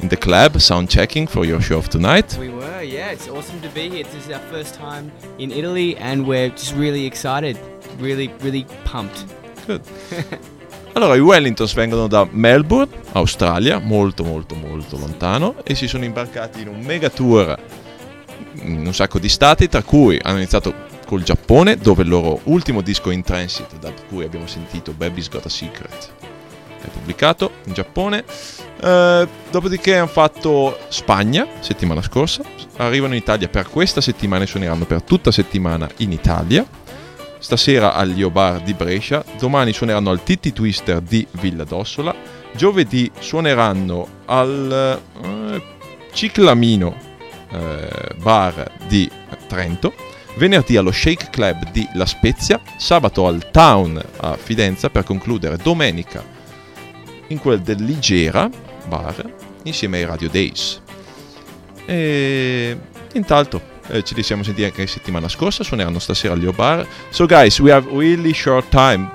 in 0.00 0.08
the 0.08 0.16
club 0.16 0.58
sound 0.60 0.88
checking 0.88 1.26
for 1.26 1.44
your 1.44 1.60
show 1.60 1.78
of 1.78 1.88
tonight 1.88 2.36
We 2.38 2.48
were, 2.48 2.82
yeah. 2.82 3.10
It's 3.12 3.28
awesome 3.28 3.60
to 3.60 3.68
be 3.68 3.88
here. 3.90 4.04
This 4.04 4.26
is 4.26 4.32
our 4.32 4.40
first 4.50 4.74
time 4.74 5.10
in 5.38 5.50
Italy, 5.50 5.96
and 5.96 6.26
we're 6.26 6.50
just 6.50 6.74
really 6.74 7.04
excited. 7.04 7.58
Really, 7.98 8.30
really 8.40 8.64
pumped. 8.84 9.24
Good. 9.66 9.82
allora 10.94 11.16
i 11.16 11.20
Wellingtons 11.20 11.74
vengono 11.74 12.06
da 12.06 12.26
Melbourne 12.30 12.90
Australia 13.12 13.78
molto 13.78 14.24
molto 14.24 14.54
molto 14.54 14.96
lontano 14.96 15.56
e 15.64 15.74
si 15.74 15.86
sono 15.86 16.04
imbarcati 16.04 16.62
in 16.62 16.68
un 16.68 16.80
mega 16.80 17.10
tour 17.10 17.56
in 18.62 18.86
un 18.86 18.94
sacco 18.94 19.18
di 19.18 19.28
stati 19.28 19.68
tra 19.68 19.82
cui 19.82 20.18
hanno 20.22 20.38
iniziato 20.38 20.87
col 21.08 21.22
Giappone 21.22 21.78
dove 21.78 22.02
il 22.02 22.08
loro 22.10 22.38
ultimo 22.44 22.82
disco 22.82 23.08
in 23.08 23.22
transit 23.22 23.78
da 23.78 23.90
cui 24.10 24.24
abbiamo 24.24 24.46
sentito 24.46 24.92
Baby's 24.92 25.30
Got 25.30 25.46
a 25.46 25.48
Secret 25.48 26.10
è 26.82 26.88
pubblicato 26.88 27.52
in 27.64 27.72
Giappone. 27.72 28.24
Eh, 28.80 29.28
dopodiché 29.50 29.96
hanno 29.96 30.06
fatto 30.06 30.78
Spagna 30.88 31.46
settimana 31.60 32.02
scorsa. 32.02 32.42
Arrivano 32.76 33.14
in 33.14 33.20
Italia 33.20 33.48
per 33.48 33.68
questa 33.68 34.00
settimana 34.00 34.44
e 34.44 34.46
suoneranno 34.46 34.84
per 34.84 35.02
tutta 35.02 35.30
settimana 35.30 35.88
in 35.98 36.12
Italia. 36.12 36.64
Stasera 37.38 37.94
al 37.94 38.08
Lio 38.08 38.30
Bar 38.30 38.62
di 38.62 38.74
Brescia 38.74 39.24
domani 39.38 39.72
suoneranno 39.72 40.10
al 40.10 40.22
Titti 40.22 40.52
Twister 40.52 41.00
di 41.00 41.24
Villa 41.32 41.62
d'Ossola 41.62 42.12
giovedì 42.52 43.10
suoneranno 43.16 44.08
al 44.24 45.00
eh, 45.22 45.62
Ciclamino 46.12 46.96
eh, 47.52 47.88
Bar 48.16 48.72
di 48.88 49.08
Trento 49.46 50.07
venerdì 50.38 50.76
allo 50.76 50.90
Shake 50.92 51.28
Club 51.30 51.70
di 51.72 51.86
La 51.94 52.06
Spezia, 52.06 52.60
sabato 52.78 53.26
al 53.26 53.50
Town 53.50 54.00
a 54.20 54.36
Fidenza 54.36 54.88
per 54.88 55.04
concludere 55.04 55.56
domenica 55.56 56.24
in 57.28 57.38
quel 57.38 57.60
del 57.60 57.82
Ligera 57.84 58.48
Bar 58.86 59.22
insieme 59.64 59.98
ai 59.98 60.04
Radio 60.06 60.30
Days. 60.30 60.80
E 61.84 62.78
intanto 63.14 63.60
eh, 63.88 64.02
ci 64.04 64.22
siamo 64.22 64.42
sentiti 64.42 64.64
anche 64.64 64.86
settimana 64.86 65.28
scorsa, 65.28 65.64
suoneranno 65.64 65.98
stasera 65.98 66.34
al 66.34 66.38
Lio 66.40 66.52
Bar. 66.52 66.86
So 67.10 67.26
guys, 67.26 67.58
we 67.58 67.70
have 67.72 67.88
really 67.90 68.32
short 68.32 68.68
time. 68.70 69.10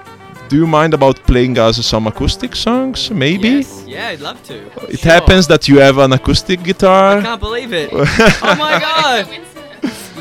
Do 0.49 0.57
you 0.57 0.67
mind 0.67 0.93
about 0.93 1.21
playing 1.21 1.57
us 1.57 1.80
some 1.80 2.07
acoustic 2.07 2.53
songs? 2.55 3.09
Maybe? 3.09 3.47
Yes, 3.47 3.84
yeah, 3.88 4.11
I'd 4.11 4.19
love 4.19 4.38
to. 4.47 4.53
It 4.89 4.99
Sure. 4.99 5.11
happens 5.11 5.47
that 5.47 5.67
you 5.67 5.80
have 5.80 5.97
an 6.03 6.11
acoustic 6.11 6.59
I 6.59 6.63
guitar. 6.63 7.21
can't 7.21 7.39
believe 7.39 7.71
it. 7.74 7.89
oh 7.91 8.55
my 8.57 8.78
god. 8.80 9.28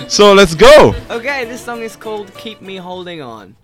So 0.09 0.35
let's 0.35 0.55
go! 0.55 0.95
Okay, 1.11 1.45
this 1.45 1.65
song 1.65 1.83
is 1.83 1.97
called 1.97 2.33
Keep 2.35 2.61
Me 2.61 2.77
Holding 2.77 3.23
On. 3.23 3.57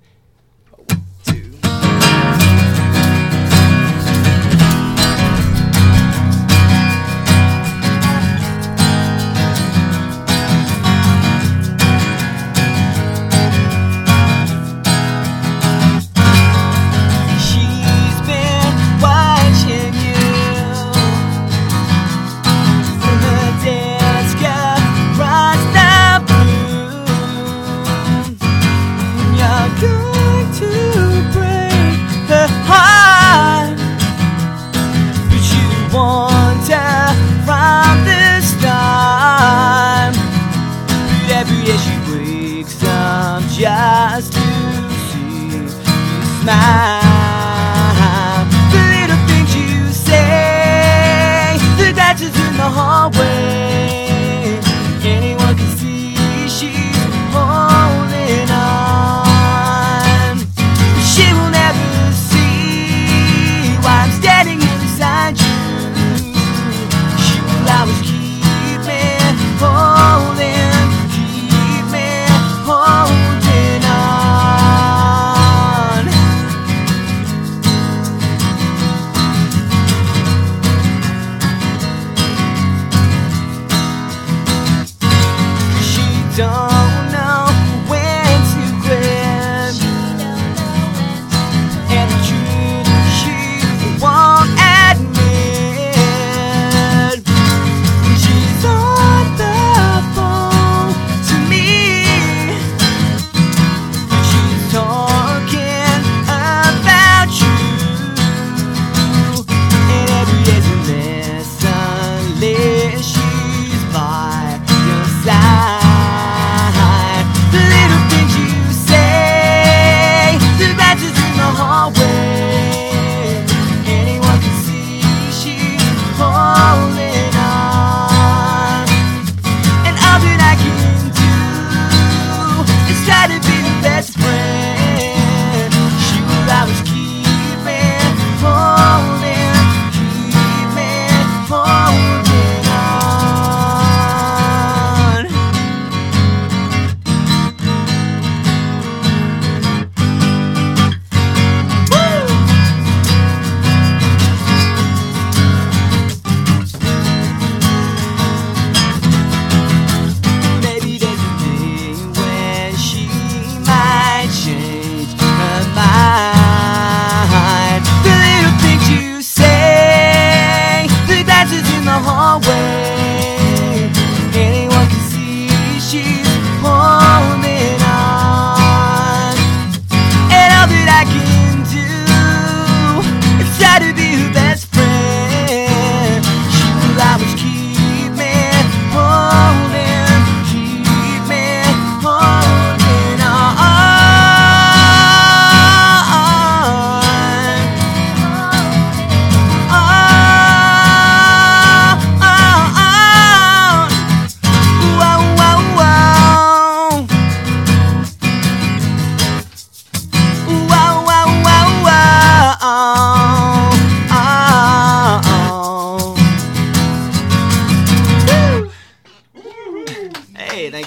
más. 46.48 46.97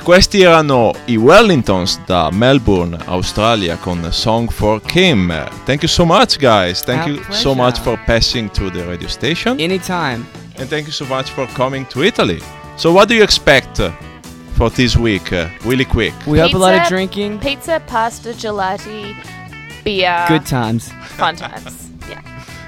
E 0.00 0.02
questi 0.02 0.40
erano 0.40 0.92
i 1.04 1.18
Wellingtons 1.18 2.00
da 2.06 2.30
Melbourne, 2.30 2.96
Australia 3.04 3.76
con 3.76 4.08
Song 4.10 4.50
for 4.50 4.80
Kim. 4.80 5.28
Thank 5.66 5.82
you 5.82 5.88
so 5.88 6.06
much 6.06 6.38
guys. 6.38 6.80
Thank 6.82 7.02
Our 7.02 7.10
you 7.10 7.22
so 7.28 7.54
much 7.54 7.78
for 7.80 7.98
passing 8.06 8.50
through 8.50 8.72
the 8.72 8.82
radio 8.86 9.08
station. 9.08 9.60
Anytime. 9.60 10.24
And 10.56 10.70
thank 10.70 10.86
you 10.86 10.92
so 10.92 11.04
much 11.04 11.28
for 11.28 11.46
coming 11.48 11.86
to 11.88 12.02
Italy. 12.02 12.40
So 12.78 12.90
what 12.94 13.08
do 13.08 13.14
you 13.14 13.22
expect 13.22 13.78
for 14.56 14.70
this 14.70 14.96
week? 14.96 15.34
Uh, 15.34 15.48
really 15.66 15.84
quick. 15.84 16.14
We 16.26 16.38
hope 16.38 16.54
a 16.54 16.58
lot 16.58 16.74
of 16.80 16.88
drinking. 16.88 17.38
Pizza, 17.38 17.78
pasta, 17.86 18.30
gelati, 18.30 19.14
beer. 19.84 20.24
Good 20.28 20.46
times. 20.46 20.90
fun 21.18 21.36
times. 21.36 21.90
Yeah. 22.08 22.22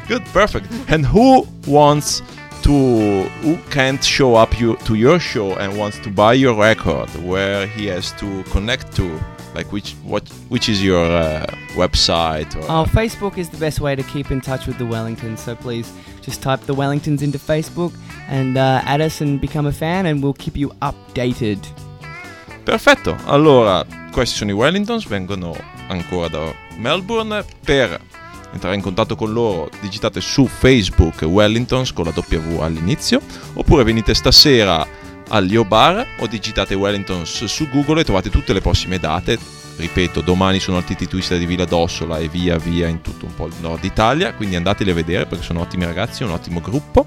Good, 0.07 0.22
perfect. 0.35 0.66
and 0.89 1.07
who 1.07 1.47
wants 1.66 2.20
to 2.62 3.28
who 3.42 3.56
can't 3.70 4.02
show 4.02 4.34
up 4.34 4.58
you, 4.58 4.76
to 4.84 4.94
your 4.94 5.18
show 5.18 5.54
and 5.56 5.76
wants 5.78 5.98
to 6.00 6.10
buy 6.10 6.32
your 6.34 6.54
record 6.54 7.08
where 7.24 7.66
he 7.66 7.86
has 7.86 8.12
to 8.12 8.42
connect 8.44 8.94
to 8.96 9.20
like 9.54 9.70
which 9.70 9.94
what 10.02 10.26
which 10.48 10.68
is 10.68 10.82
your 10.82 11.04
uh, 11.04 11.44
website 11.74 12.54
or 12.56 12.62
Oh, 12.68 12.84
Facebook 12.84 13.36
is 13.38 13.50
the 13.50 13.58
best 13.58 13.80
way 13.80 13.94
to 13.94 14.02
keep 14.04 14.30
in 14.30 14.40
touch 14.40 14.66
with 14.66 14.78
the 14.78 14.84
Wellingtons. 14.84 15.38
So 15.38 15.54
please 15.54 15.92
just 16.22 16.42
type 16.42 16.60
the 16.60 16.74
Wellingtons 16.74 17.22
into 17.22 17.38
Facebook 17.38 17.92
and 18.28 18.56
uh, 18.56 18.80
add 18.84 19.00
us 19.00 19.20
and 19.20 19.40
become 19.40 19.66
a 19.66 19.72
fan, 19.72 20.06
and 20.06 20.22
we'll 20.22 20.34
keep 20.34 20.56
you 20.56 20.70
updated. 20.80 21.58
Perfetto, 22.64 23.16
allora 23.26 23.84
questi 24.12 24.36
sono 24.36 24.50
i 24.50 24.54
Wellingtons, 24.54 25.06
vengono 25.06 25.54
ancora 25.88 26.28
da 26.28 26.54
Melbourne. 26.78 27.44
Per 27.64 28.00
entrare 28.53 28.74
in 28.74 28.82
contatto 28.82 29.16
con 29.16 29.32
loro 29.32 29.68
digitate 29.80 30.20
su 30.20 30.46
Facebook 30.46 31.22
Wellingtons 31.22 31.92
con 31.92 32.05
la 32.05 32.12
W 32.14 32.61
all'inizio, 32.61 33.20
oppure 33.55 33.84
venite 33.84 34.14
stasera 34.14 34.86
all'Io 35.28 35.64
Bar 35.64 36.07
o 36.18 36.26
digitate 36.26 36.74
Wellingtons 36.74 37.44
su 37.44 37.68
Google 37.68 38.00
e 38.00 38.05
trovate 38.05 38.30
tutte 38.30 38.53
le 38.53 38.61
prossime 38.61 38.98
date. 38.98 39.38
Ripeto, 39.74 40.20
domani 40.20 40.61
sono 40.61 40.76
al 40.76 40.84
TT 40.84 41.09
Twister 41.09 41.38
di 41.38 41.46
Villa 41.46 41.64
d'Ossola 41.64 42.18
e 42.18 42.28
via 42.28 42.59
via 42.59 42.88
in 42.88 43.00
tutto 43.00 43.24
un 43.24 43.34
po' 43.34 43.46
il 43.46 43.55
nord 43.61 43.82
Italia, 43.84 44.34
quindi 44.34 44.55
andateli 44.55 44.90
a 44.90 44.94
vedere 44.94 45.26
perché 45.26 45.44
sono 45.44 45.61
ottimi 45.61 45.84
ragazzi, 45.84 46.22
un 46.22 46.30
ottimo 46.30 46.61
gruppo. 46.61 47.07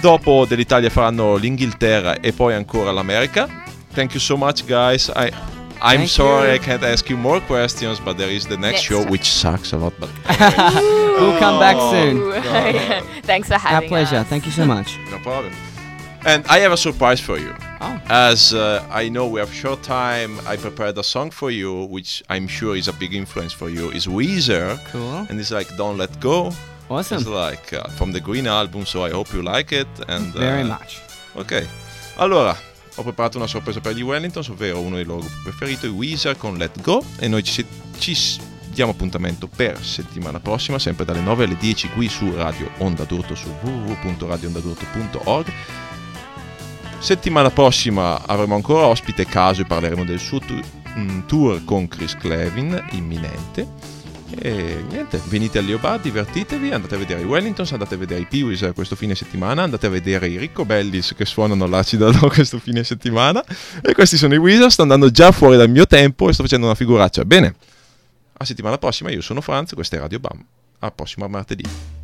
Dopo 0.00 0.46
dell'Italia 0.48 0.88
faranno 0.88 1.34
l'Inghilterra 1.34 2.20
e 2.20 2.32
poi 2.32 2.54
ancora 2.54 2.92
l'America. 2.92 3.48
Thank 3.92 4.12
you 4.12 4.20
so 4.20 4.36
much 4.36 4.64
guys. 4.64 5.10
I 5.16 5.32
I'm 5.80 5.98
Thank 6.00 6.10
sorry 6.10 6.48
you. 6.48 6.54
I 6.54 6.58
can't 6.58 6.82
ask 6.82 7.08
you 7.08 7.16
more 7.16 7.40
questions, 7.40 8.00
but 8.00 8.16
there 8.18 8.30
is 8.30 8.46
the 8.46 8.56
next 8.56 8.72
Next 8.72 8.82
show 8.82 9.02
time. 9.02 9.10
which 9.12 9.28
sucks 9.30 9.72
a 9.72 9.76
lot, 9.78 9.92
but 10.00 10.10
We'll 11.20 11.38
come 11.38 11.58
back 11.60 11.76
soon. 11.92 12.16
Ooh, 12.18 12.32
yeah. 12.34 13.00
Thanks 13.22 13.48
for 13.48 13.54
having 13.54 13.66
Our 13.66 13.72
having 13.74 13.88
pleasure. 13.88 14.16
us. 14.16 14.26
Thank 14.28 14.44
you 14.46 14.52
so 14.52 14.64
much. 14.64 14.96
no 15.10 15.18
problem. 15.18 15.52
And 16.26 16.44
I 16.48 16.58
have 16.58 16.72
a 16.72 16.76
surprise 16.76 17.20
for 17.20 17.38
you. 17.38 17.54
Oh. 17.80 18.00
As 18.08 18.52
uh, 18.52 18.84
I 18.90 19.08
know 19.08 19.26
we 19.28 19.38
have 19.40 19.52
short 19.52 19.82
time, 19.84 20.40
I 20.46 20.56
prepared 20.56 20.98
a 20.98 21.02
song 21.04 21.30
for 21.30 21.50
you, 21.50 21.84
which 21.84 22.22
I'm 22.28 22.48
sure 22.48 22.74
is 22.76 22.88
a 22.88 22.92
big 22.92 23.14
influence 23.14 23.52
for 23.52 23.68
you. 23.70 23.90
Is 23.92 24.06
Weezer, 24.08 24.78
Cool. 24.90 25.26
and 25.30 25.38
it's 25.40 25.52
like 25.52 25.68
"Don't 25.76 25.96
Let 25.96 26.18
Go." 26.20 26.52
Awesome. 26.90 27.18
It's 27.18 27.28
like 27.28 27.72
uh, 27.72 27.84
from 27.96 28.10
the 28.12 28.20
Green 28.20 28.46
album, 28.48 28.84
so 28.84 29.04
I 29.04 29.10
hope 29.10 29.32
you 29.32 29.42
like 29.42 29.70
it. 29.72 29.86
And 30.08 30.34
uh, 30.34 30.38
Very 30.40 30.64
much. 30.64 31.00
Ok, 31.36 31.52
allora 32.16 32.56
ho 32.98 33.02
preparato 33.02 33.36
una 33.36 33.46
sorpresa 33.46 33.80
per 33.80 33.94
gli 33.94 34.02
Wellingtons, 34.02 34.48
ovvero 34.48 34.80
uno 34.80 34.96
dei 34.96 35.04
loro 35.04 35.24
preferiti, 35.44 35.86
i 35.86 35.90
Weezer 35.90 36.36
con 36.36 36.56
Let 36.56 36.80
Go. 36.82 37.00
E 37.18 37.28
noi 37.28 37.44
ci, 37.44 37.64
ci 37.98 38.16
diamo 38.66 38.90
appuntamento 38.90 39.46
per 39.46 39.82
settimana 39.84 40.40
prossima, 40.40 40.80
sempre 40.80 41.04
dalle 41.04 41.20
9 41.20 41.44
alle 41.44 41.56
10 41.56 41.90
qui 41.90 42.08
su 42.08 42.34
Radio 42.34 42.70
Onda 42.78 43.04
d'Urto 43.04 43.36
su 43.36 43.48
www.radioondadurto.org. 43.62 45.52
Settimana 46.98 47.50
prossima 47.50 48.26
avremo 48.26 48.56
ancora 48.56 48.86
ospite 48.86 49.24
caso 49.24 49.62
e 49.62 49.64
parleremo 49.64 50.04
del 50.04 50.18
suo 50.18 50.40
mm, 50.98 51.20
tour 51.26 51.64
con 51.64 51.86
Chris 51.86 52.16
Clevin 52.16 52.84
imminente. 52.90 53.66
E 54.40 54.84
niente, 54.88 55.20
venite 55.28 55.58
all'Iobar, 55.58 56.00
divertitevi, 56.00 56.70
andate 56.70 56.94
a 56.94 56.98
vedere 56.98 57.22
i 57.22 57.24
Wellingtons, 57.24 57.72
andate 57.72 57.94
a 57.94 57.98
vedere 57.98 58.20
i 58.20 58.26
Peewees 58.26 58.72
questo 58.74 58.94
fine 58.94 59.14
settimana, 59.14 59.62
andate 59.62 59.86
a 59.86 59.90
vedere 59.90 60.28
i 60.28 60.36
Ricco 60.36 60.64
Bellis 60.64 61.14
che 61.16 61.24
suonano 61.24 61.66
l'acido 61.66 62.12
questo 62.28 62.58
fine 62.58 62.84
settimana. 62.84 63.42
E 63.82 63.94
questi 63.94 64.16
sono 64.16 64.34
i 64.34 64.38
Wizards, 64.38 64.74
sto 64.74 64.82
andando 64.82 65.10
già 65.10 65.32
fuori 65.32 65.56
dal 65.56 65.70
mio 65.70 65.86
tempo 65.86 66.28
e 66.28 66.32
sto 66.32 66.42
facendo 66.42 66.66
una 66.66 66.74
figuraccia. 66.74 67.24
Bene, 67.24 67.54
a 68.34 68.44
settimana 68.44 68.78
prossima, 68.78 69.10
io 69.10 69.20
sono 69.20 69.40
Franz, 69.40 69.72
questa 69.74 69.96
è 69.96 70.00
Radio 70.00 70.18
Bam. 70.18 70.44
A 70.80 70.90
prossimo 70.90 71.26
martedì. 71.26 71.97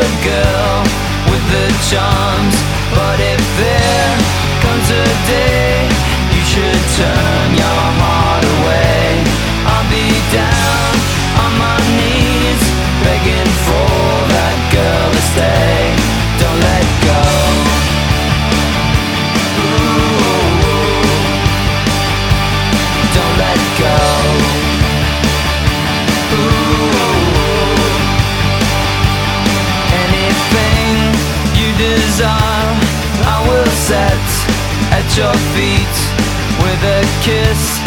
the 0.00 0.08
girl 0.24 0.80
with 1.30 1.44
the 1.52 1.66
charms. 1.90 2.56
But 2.96 3.18
if 3.20 3.42
there 3.60 4.16
comes 4.64 4.88
a 4.90 5.08
day, 5.28 5.88
you 6.32 6.42
should 6.52 6.82
turn 6.96 7.48
your 7.54 7.82
heart. 8.00 8.19
at 35.00 35.16
your 35.16 35.38
feet 35.56 35.96
with 36.60 36.80
a 36.84 37.00
kiss 37.24 37.80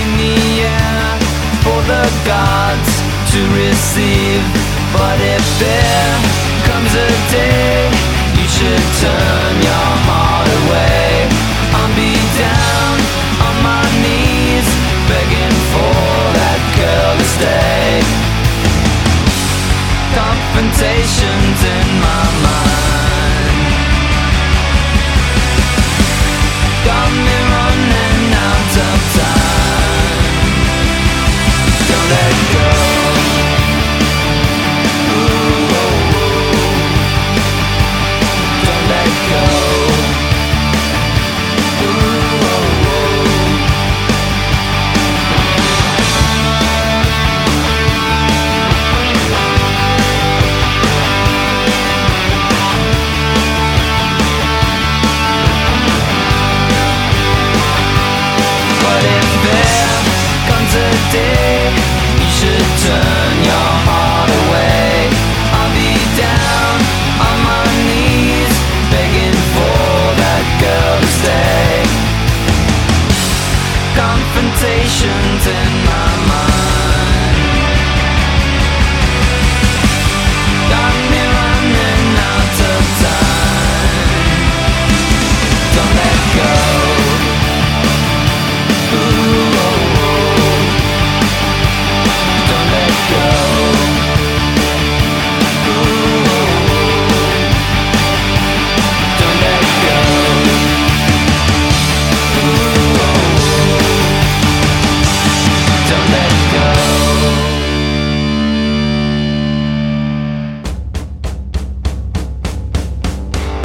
in 0.00 0.08
the 0.18 0.38
air 0.66 1.06
for 1.62 1.78
the 1.86 2.04
gods 2.26 2.90
to 3.30 3.40
receive. 3.54 4.42
But 4.90 5.18
if 5.22 5.44
there 5.62 6.14
comes 6.66 6.90
a 6.90 7.10
day, 7.30 7.86
you 8.38 8.46
should 8.50 8.86
turn 8.98 9.52
your 9.62 9.90
heart 10.10 10.48
away. 10.62 11.30
I'll 11.78 11.94
be 11.94 12.14
down 12.34 12.94
on 13.46 13.54
my 13.62 13.86
knees, 14.02 14.66
begging 15.06 15.56
for 15.70 16.02
that 16.34 16.60
girl 16.80 17.12
to 17.20 17.26
stay. 17.36 18.02
Confrontations 20.18 21.60